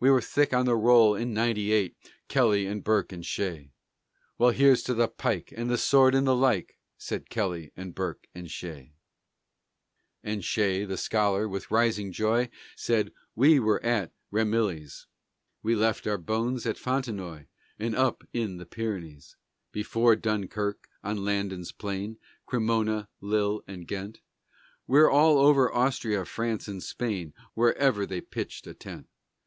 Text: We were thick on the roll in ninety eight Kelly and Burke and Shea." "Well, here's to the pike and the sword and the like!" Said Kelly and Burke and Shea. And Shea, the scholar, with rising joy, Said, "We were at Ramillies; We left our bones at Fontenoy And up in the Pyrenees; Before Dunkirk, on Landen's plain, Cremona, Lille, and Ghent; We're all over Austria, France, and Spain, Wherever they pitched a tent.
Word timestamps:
We 0.00 0.08
were 0.10 0.22
thick 0.22 0.54
on 0.54 0.64
the 0.64 0.74
roll 0.74 1.14
in 1.14 1.34
ninety 1.34 1.70
eight 1.70 1.98
Kelly 2.28 2.64
and 2.64 2.82
Burke 2.82 3.12
and 3.12 3.26
Shea." 3.26 3.72
"Well, 4.38 4.48
here's 4.48 4.82
to 4.84 4.94
the 4.94 5.06
pike 5.06 5.52
and 5.54 5.68
the 5.68 5.76
sword 5.76 6.14
and 6.14 6.26
the 6.26 6.34
like!" 6.34 6.78
Said 6.96 7.28
Kelly 7.28 7.72
and 7.76 7.94
Burke 7.94 8.26
and 8.34 8.50
Shea. 8.50 8.94
And 10.24 10.42
Shea, 10.42 10.86
the 10.86 10.96
scholar, 10.96 11.46
with 11.46 11.70
rising 11.70 12.10
joy, 12.10 12.48
Said, 12.74 13.12
"We 13.34 13.60
were 13.60 13.84
at 13.84 14.14
Ramillies; 14.32 15.08
We 15.62 15.74
left 15.76 16.06
our 16.06 16.16
bones 16.16 16.64
at 16.64 16.78
Fontenoy 16.78 17.44
And 17.78 17.94
up 17.94 18.24
in 18.32 18.56
the 18.56 18.64
Pyrenees; 18.64 19.36
Before 19.72 20.16
Dunkirk, 20.16 20.88
on 21.04 21.22
Landen's 21.22 21.72
plain, 21.72 22.16
Cremona, 22.46 23.10
Lille, 23.20 23.60
and 23.66 23.86
Ghent; 23.86 24.22
We're 24.86 25.10
all 25.10 25.36
over 25.36 25.70
Austria, 25.70 26.24
France, 26.24 26.66
and 26.66 26.82
Spain, 26.82 27.34
Wherever 27.52 28.06
they 28.06 28.22
pitched 28.22 28.66
a 28.66 28.72
tent. 28.72 29.08